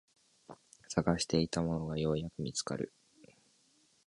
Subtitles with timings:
[0.89, 2.91] 探していたものがようやく見つかる